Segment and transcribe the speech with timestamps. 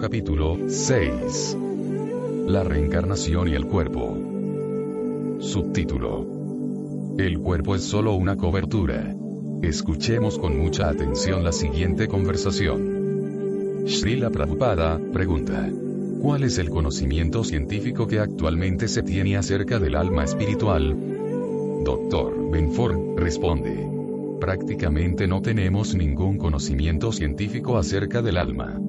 [0.00, 1.58] Capítulo 6.
[2.46, 4.16] La reencarnación y el cuerpo.
[5.40, 7.16] Subtítulo.
[7.18, 9.14] El cuerpo es solo una cobertura.
[9.60, 13.84] Escuchemos con mucha atención la siguiente conversación.
[13.86, 15.68] Srila Prabhupada pregunta.
[16.22, 20.96] ¿Cuál es el conocimiento científico que actualmente se tiene acerca del alma espiritual?
[21.84, 22.50] Dr.
[22.50, 23.86] Benford responde.
[24.40, 28.80] Prácticamente no tenemos ningún conocimiento científico acerca del alma.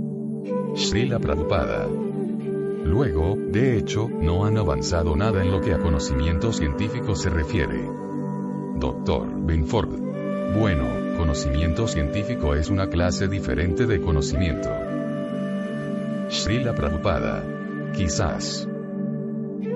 [0.75, 1.87] Srila Prabhupada.
[1.87, 7.89] Luego, de hecho, no han avanzado nada en lo que a conocimiento científico se refiere.
[8.75, 9.27] Dr.
[9.45, 9.99] Benford.
[10.57, 14.69] Bueno, conocimiento científico es una clase diferente de conocimiento.
[16.29, 17.43] Srila Prabhupada.
[17.95, 18.67] Quizás.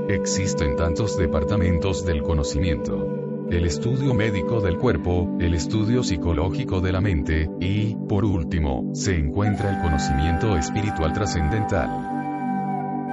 [0.08, 3.14] Existen tantos departamentos del conocimiento
[3.52, 9.16] el estudio médico del cuerpo, el estudio psicológico de la mente, y, por último, se
[9.16, 12.14] encuentra el conocimiento espiritual trascendental.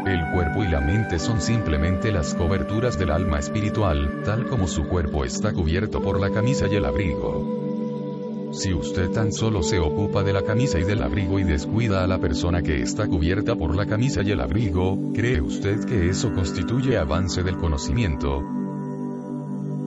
[0.06, 4.84] El cuerpo y la mente son simplemente las coberturas del alma espiritual, tal como su
[4.84, 8.50] cuerpo está cubierto por la camisa y el abrigo.
[8.52, 12.06] Si usted tan solo se ocupa de la camisa y del abrigo y descuida a
[12.06, 16.32] la persona que está cubierta por la camisa y el abrigo, ¿cree usted que eso
[16.32, 18.61] constituye avance del conocimiento?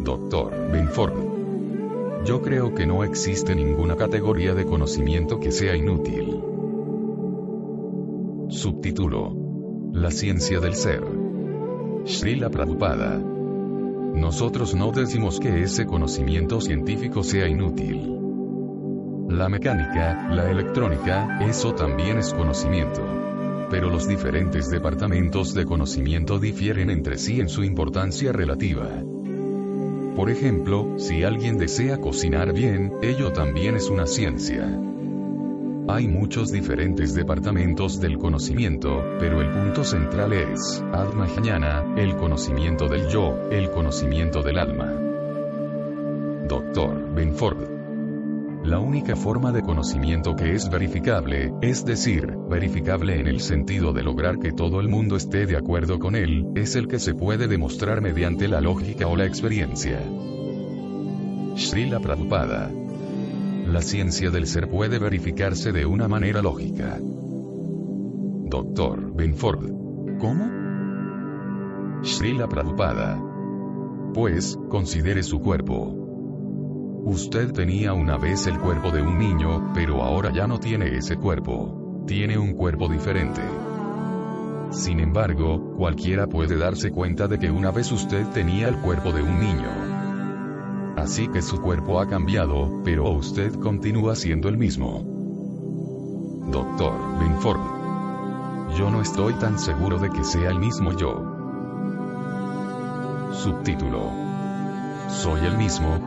[0.06, 0.72] Dr.
[0.72, 2.25] Benford.
[2.25, 6.42] Yo creo que no existe ninguna categoría de conocimiento que sea inútil.
[8.49, 9.36] Subtítulo.
[9.93, 11.04] La ciencia del ser.
[12.05, 13.17] Srila Prabhupada.
[13.17, 18.16] Nosotros no decimos que ese conocimiento científico sea inútil.
[19.27, 23.02] La mecánica, la electrónica, eso también es conocimiento.
[23.72, 28.87] Pero los diferentes departamentos de conocimiento difieren entre sí en su importancia relativa.
[30.15, 34.65] Por ejemplo, si alguien desea cocinar bien, ello también es una ciencia.
[35.89, 42.87] Hay muchos diferentes departamentos del conocimiento, pero el punto central es, Atma Jnana, el conocimiento
[42.87, 44.93] del yo, el conocimiento del alma.
[46.48, 47.14] Dr.
[47.14, 47.74] Benford.
[48.65, 54.02] La única forma de conocimiento que es verificable, es decir, verificable en el sentido de
[54.02, 57.48] lograr que todo el mundo esté de acuerdo con él, es el que se puede
[57.48, 60.02] demostrar mediante la lógica o la experiencia.
[61.55, 62.71] Srila Prabhupada.
[63.67, 66.98] La ciencia del ser puede verificarse de una manera lógica.
[66.99, 69.14] Dr.
[69.14, 69.70] Benford.
[70.17, 72.02] ¿Cómo?
[72.02, 73.21] Srila Prabhupada.
[74.15, 76.05] Pues, considere su cuerpo.
[77.05, 81.17] Usted tenía una vez el cuerpo de un niño, pero ahora ya no tiene ese
[81.17, 82.04] cuerpo.
[82.08, 83.43] Tiene un cuerpo diferente.
[84.71, 89.21] Sin embargo, cualquiera puede darse cuenta de que una vez usted tenía el cuerpo de
[89.21, 90.95] un niño.
[90.98, 95.04] Así que su cuerpo ha cambiado, pero usted continúa siendo el mismo.
[96.52, 98.76] Doctor Benford.
[98.80, 101.22] Yo no estoy tan seguro de que sea el mismo yo.
[103.32, 104.10] Subtítulo.
[105.08, 105.99] Soy el mismo,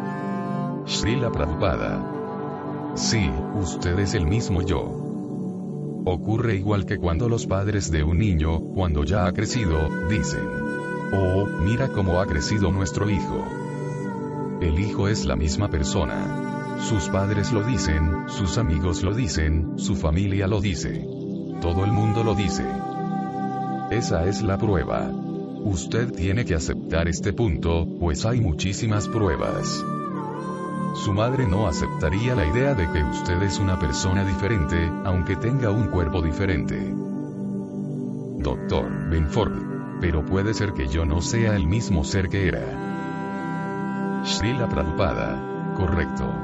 [0.88, 2.94] Srila Prabhupada.
[2.94, 4.80] Sí, usted es el mismo yo.
[6.06, 9.76] Ocurre igual que cuando los padres de un niño, cuando ya ha crecido,
[10.08, 10.48] dicen,
[11.12, 13.44] oh, mira cómo ha crecido nuestro hijo.
[14.62, 16.78] El hijo es la misma persona.
[16.80, 21.06] Sus padres lo dicen, sus amigos lo dicen, su familia lo dice.
[21.60, 22.64] Todo el mundo lo dice.
[23.90, 25.12] Esa es la prueba.
[25.64, 29.84] Usted tiene que aceptar este punto, pues hay muchísimas pruebas.
[31.04, 35.70] Su madre no aceptaría la idea de que usted es una persona diferente, aunque tenga
[35.70, 36.92] un cuerpo diferente.
[38.38, 40.00] Doctor Benford.
[40.00, 44.22] Pero puede ser que yo no sea el mismo ser que era.
[44.24, 45.74] Srila Prabhupada.
[45.76, 46.34] Correcto.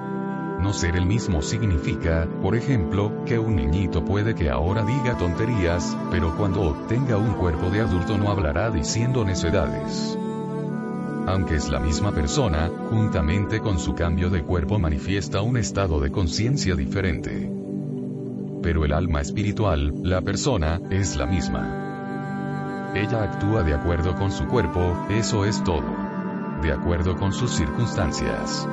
[0.61, 5.97] No ser el mismo significa, por ejemplo, que un niñito puede que ahora diga tonterías,
[6.13, 10.17] pero cuando obtenga un cuerpo de adulto no hablará diciendo necedades.
[11.27, 16.11] Aunque es la misma persona, juntamente con su cambio de cuerpo manifiesta un estado de
[16.11, 17.51] conciencia diferente.
[18.63, 22.93] Pero el alma espiritual, la persona, es la misma.
[22.95, 26.05] Ella actúa de acuerdo con su cuerpo, eso es todo.
[26.63, 28.67] de acuerdo con sus circunstancias.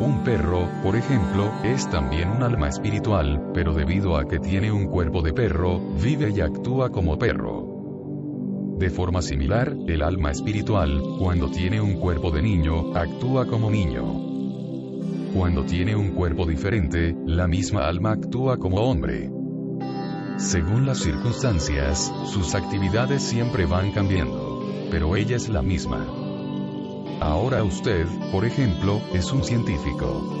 [0.00, 4.86] Un perro, por ejemplo, es también un alma espiritual, pero debido a que tiene un
[4.86, 7.57] cuerpo de perro, vive y actúa como perro.
[8.78, 14.04] De forma similar, el alma espiritual, cuando tiene un cuerpo de niño, actúa como niño.
[15.34, 19.32] Cuando tiene un cuerpo diferente, la misma alma actúa como hombre.
[20.36, 24.64] Según las circunstancias, sus actividades siempre van cambiando.
[24.92, 26.06] Pero ella es la misma.
[27.20, 30.36] Ahora usted, por ejemplo, es un científico.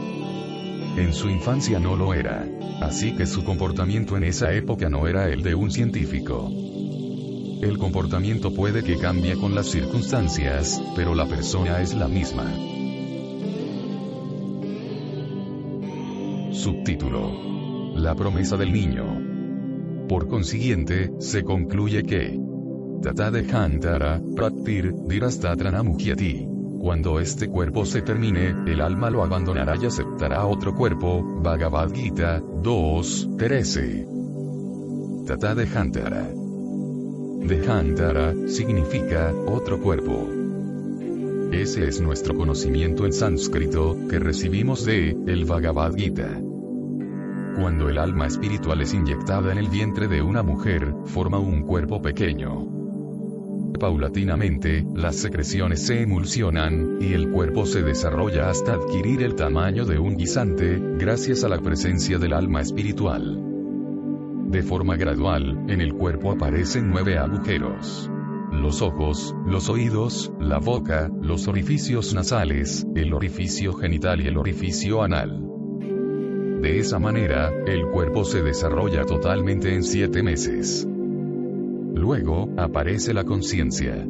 [0.96, 2.46] En su infancia no lo era.
[2.80, 6.67] Así que su comportamiento en esa época no era el de un científico.
[7.60, 12.44] El comportamiento puede que cambie con las circunstancias, pero la persona es la misma.
[16.52, 17.96] Subtítulo.
[17.96, 20.06] La promesa del niño.
[20.08, 22.38] Por consiguiente, se concluye que
[23.02, 26.46] Tata de Hantara, Pratir, Dirasthatranamuhyati.
[26.80, 31.24] Cuando este cuerpo se termine, el alma lo abandonará y aceptará otro cuerpo.
[31.42, 34.06] Bhagavad Gita 2, 13.
[35.26, 36.47] Tata de Hantara.
[37.40, 40.28] Dehantara significa otro cuerpo.
[41.52, 46.28] Ese es nuestro conocimiento en sánscrito que recibimos de el Bhagavad Gita.
[47.56, 52.02] Cuando el alma espiritual es inyectada en el vientre de una mujer, forma un cuerpo
[52.02, 52.66] pequeño.
[53.80, 59.98] Paulatinamente, las secreciones se emulsionan, y el cuerpo se desarrolla hasta adquirir el tamaño de
[59.98, 63.47] un guisante, gracias a la presencia del alma espiritual.
[64.48, 68.10] De forma gradual, en el cuerpo aparecen nueve agujeros.
[68.50, 75.02] Los ojos, los oídos, la boca, los orificios nasales, el orificio genital y el orificio
[75.02, 75.46] anal.
[76.62, 80.88] De esa manera, el cuerpo se desarrolla totalmente en siete meses.
[80.88, 84.02] Luego, aparece la conciencia.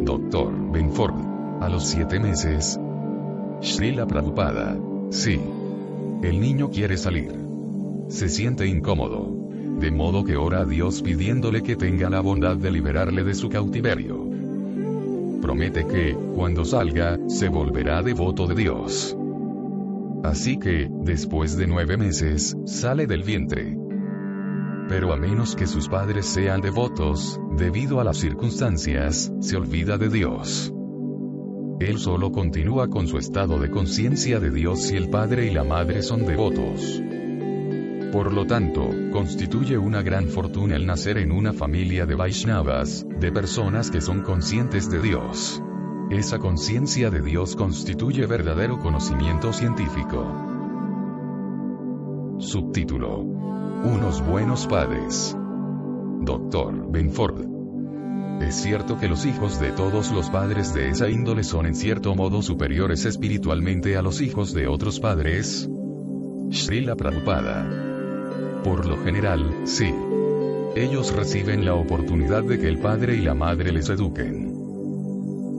[0.00, 1.62] Doctor Benford.
[1.62, 2.80] A los siete meses.
[3.60, 4.76] Srila Prabhupada.
[5.10, 5.40] Sí.
[6.20, 7.47] El niño quiere salir.
[8.08, 9.34] Se siente incómodo.
[9.78, 13.48] De modo que ora a Dios pidiéndole que tenga la bondad de liberarle de su
[13.48, 14.28] cautiverio.
[15.40, 19.16] Promete que, cuando salga, se volverá devoto de Dios.
[20.24, 23.78] Así que, después de nueve meses, sale del vientre
[24.88, 30.08] pero a menos que sus padres sean devotos, debido a las circunstancias, se olvida de
[30.08, 30.72] Dios.
[31.78, 35.62] Él solo continúa con su estado de conciencia de Dios si el padre y la
[35.62, 37.02] madre son devotos.
[38.12, 43.32] Por lo tanto, constituye una gran fortuna el nacer en una familia de Vaishnavas, de
[43.32, 45.62] personas que son conscientes de Dios.
[46.10, 50.26] Esa conciencia de Dios constituye verdadero conocimiento científico.
[52.38, 53.38] Subtítulo
[53.84, 55.36] unos buenos padres.
[56.22, 57.46] Doctor Benford.
[58.42, 62.14] ¿Es cierto que los hijos de todos los padres de esa índole son en cierto
[62.14, 65.68] modo superiores espiritualmente a los hijos de otros padres?
[66.50, 67.97] Srila Prabhupada.
[68.64, 69.94] Por lo general, sí.
[70.76, 74.48] Ellos reciben la oportunidad de que el padre y la madre les eduquen.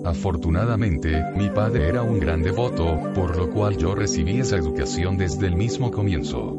[0.06, 5.48] Afortunadamente, mi padre era un gran devoto, por lo cual yo recibí esa educación desde
[5.48, 6.56] el mismo comienzo.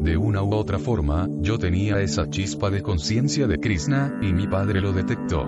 [0.00, 4.46] De una u otra forma, yo tenía esa chispa de conciencia de Krishna, y mi
[4.46, 5.46] padre lo detectó.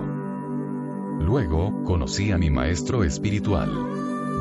[1.19, 3.69] Luego, conocí a mi maestro espiritual.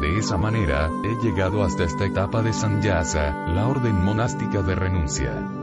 [0.00, 5.53] De esa manera, he llegado hasta esta etapa de Sanyasa, la orden monástica de renuncia.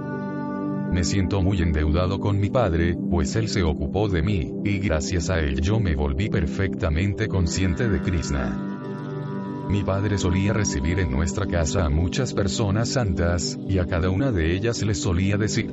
[0.91, 5.29] Me siento muy endeudado con mi padre, pues él se ocupó de mí, y gracias
[5.29, 9.67] a él yo me volví perfectamente consciente de Krishna.
[9.69, 14.33] Mi padre solía recibir en nuestra casa a muchas personas santas, y a cada una
[14.33, 15.71] de ellas les solía decir,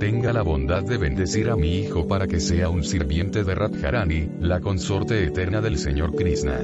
[0.00, 4.28] tenga la bondad de bendecir a mi hijo para que sea un sirviente de Radharani,
[4.40, 6.58] la consorte eterna del Señor Krishna.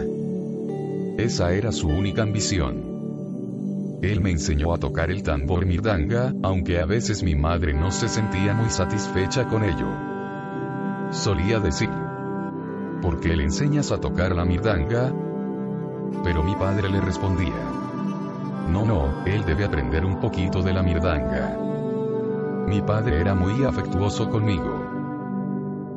[1.17, 2.96] Esa era su única ambición.
[4.03, 8.09] Él me enseñó a tocar el tambor mirdanga, aunque a veces mi madre no se
[8.09, 9.88] sentía muy satisfecha con ello.
[11.11, 11.91] Solía decir,
[13.00, 15.12] ¿por qué le enseñas a tocar la mirdanga?
[16.23, 17.55] Pero mi padre le respondía.
[18.71, 21.57] No, no, él debe aprender un poquito de la mirdanga.
[22.67, 24.86] Mi padre era muy afectuoso conmigo.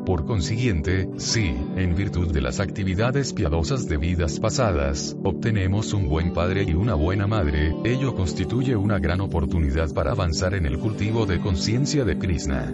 [0.09, 6.33] Por consiguiente, sí, en virtud de las actividades piadosas de vidas pasadas, obtenemos un buen
[6.33, 11.27] padre y una buena madre, ello constituye una gran oportunidad para avanzar en el cultivo
[11.27, 12.73] de conciencia de Krishna.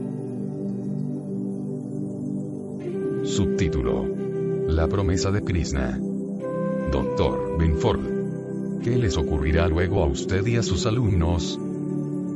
[3.25, 4.05] Subtítulo.
[4.69, 5.99] La promesa de Krishna.
[6.89, 8.79] Doctor Benford.
[8.81, 11.59] ¿Qué les ocurrirá luego a usted y a sus alumnos?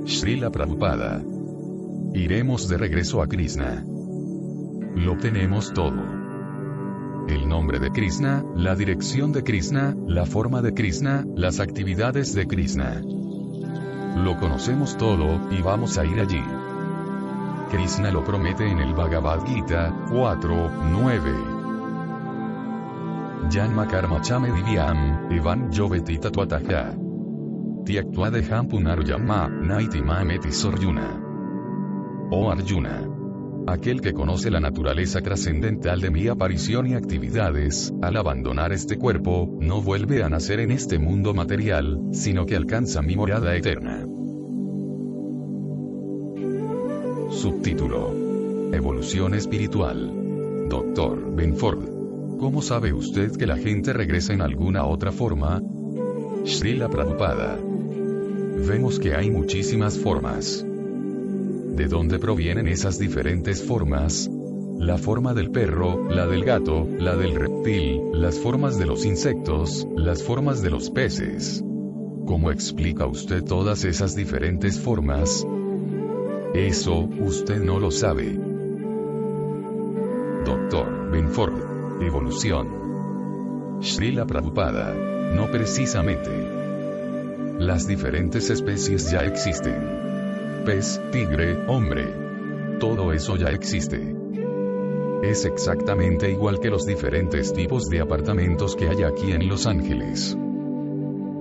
[0.08, 1.24] Srila Prabhupada.
[2.14, 3.86] Iremos de regreso a Krishna.
[4.96, 6.20] Lo tenemos todo.
[7.28, 12.48] el nombre de Krishna, la dirección de Krishna, la forma de Krishna, las actividades de
[12.48, 13.02] Krishna.
[14.16, 16.44] Lo conocemos todo, y vamos a ir allí.
[17.70, 21.32] Krishna lo promete en el Bhagavad Gita 4, 9.
[23.52, 26.96] Janma karma chame divyam, evan yovetita tuataja.
[27.86, 31.22] Tiactua de Hampunar Yama, naiti mameti soryuna.
[32.32, 33.09] Oh Arjuna.
[33.68, 39.50] Aquel que conoce la naturaleza trascendental de mi aparición y actividades, al abandonar este cuerpo,
[39.60, 44.06] no vuelve a nacer en este mundo material, sino que alcanza mi morada eterna.
[47.32, 48.72] Subtítulo.
[48.74, 50.68] Evolución espiritual.
[50.70, 52.38] Doctor Benford.
[52.40, 55.62] ¿Cómo sabe usted que la gente regresa en alguna otra forma?
[56.46, 57.60] Srila Prabhupada.
[58.68, 60.66] Vemos que hay muchísimas formas.
[61.72, 64.30] ¿De dónde provienen esas diferentes formas?
[64.78, 69.88] La forma del perro, la del gato, la del reptil, las formas de los insectos,
[69.96, 71.64] las formas de los peces.
[72.26, 75.46] ¿Cómo explica usted todas esas diferentes formas?
[76.54, 78.40] Eso, usted no lo sabe.
[80.46, 82.02] Doctor Benford.
[82.02, 83.80] Evolución.
[83.82, 84.94] Srila Prabhupada.
[85.36, 86.30] No precisamente.
[87.60, 90.19] Las diferentes especies ya existen.
[90.66, 92.06] Pez, tigre, hombre.
[92.80, 94.16] Todo eso ya existe.
[95.24, 100.38] Es exactamente igual que los diferentes tipos de apartamentos que hay aquí en Los Ángeles.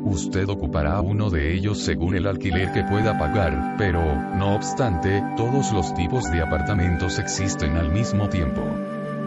[0.04, 4.00] Usted ocupará uno de ellos según el alquiler que pueda pagar, pero,
[4.36, 8.62] no obstante, todos los tipos de apartamentos existen al mismo tiempo.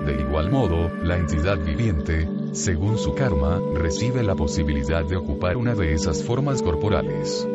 [0.05, 5.75] De igual modo, la entidad viviente, según su karma, recibe la posibilidad de ocupar una
[5.75, 7.47] de esas formas corporales.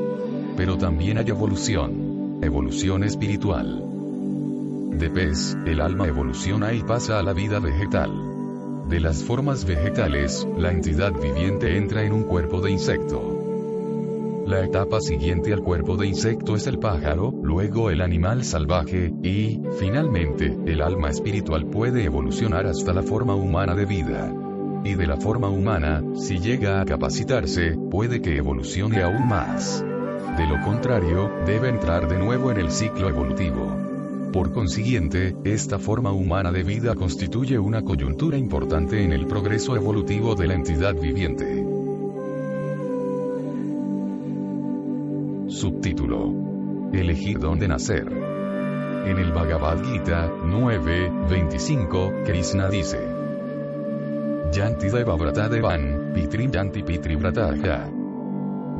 [0.56, 2.05] Pero también hay evolución.
[2.46, 3.82] Evolución espiritual.
[4.92, 8.12] De pez, el alma evoluciona y pasa a la vida vegetal.
[8.88, 14.44] De las formas vegetales, la entidad viviente entra en un cuerpo de insecto.
[14.46, 19.60] La etapa siguiente al cuerpo de insecto es el pájaro, luego el animal salvaje, y,
[19.80, 24.32] finalmente, el alma espiritual puede evolucionar hasta la forma humana de vida.
[24.84, 29.84] Y de la forma humana, si llega a capacitarse, puede que evolucione aún más.
[30.36, 33.74] De lo contrario, debe entrar de nuevo en el ciclo evolutivo.
[34.34, 40.34] Por consiguiente, esta forma humana de vida constituye una coyuntura importante en el progreso evolutivo
[40.34, 41.64] de la entidad viviente.
[45.48, 46.90] Subtítulo.
[46.92, 48.06] Elegir dónde nacer.
[49.06, 53.00] En el Bhagavad Gita 9.25, Krishna dice.
[54.52, 58.05] Yanti deva vrata devan, pitri yanti pitri vrataja.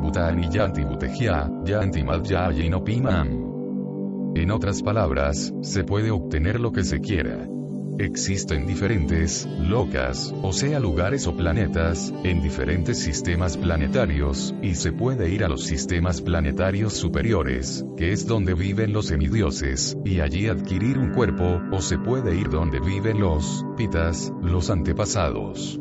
[0.01, 2.51] Bhutani yanti bhutejya, yanti madhya
[2.83, 3.47] pimam.
[4.35, 7.47] En otras palabras, se puede obtener lo que se quiera.
[7.99, 15.31] Existen diferentes, locas, o sea lugares o planetas, en diferentes sistemas planetarios, y se puede
[15.31, 20.99] ir a los sistemas planetarios superiores, que es donde viven los semidioses, y allí adquirir
[20.99, 25.79] un cuerpo, o se puede ir donde viven los, pitas, los antepasados.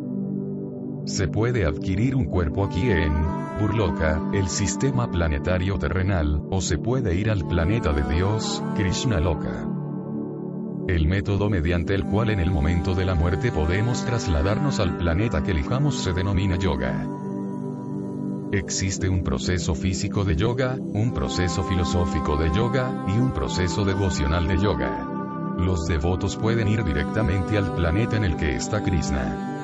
[1.07, 3.13] Se puede adquirir un cuerpo aquí en,
[3.61, 9.69] Burloka, el sistema planetario terrenal, o se puede ir al planeta de Dios, Krishna Loka.
[10.89, 15.45] El método mediante el cual en el momento de la muerte podemos trasladarnos al planeta
[15.45, 17.09] que elijamos se denomina yoga.
[18.51, 24.49] Existe un proceso físico de yoga, un proceso filosófico de yoga, y un proceso devocional
[24.49, 25.55] de yoga.
[25.57, 29.56] Los devotos pueden ir directamente al planeta en el que está Krishna.